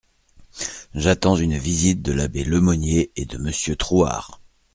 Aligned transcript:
J'attends 0.95 1.35
une 1.35 1.55
visite 1.59 2.01
de 2.01 2.11
l'abbé 2.11 2.43
Le 2.43 2.59
Monnier 2.59 3.11
et 3.17 3.25
de 3.27 3.37
Monsieur 3.37 3.75
Trouard. 3.75 4.41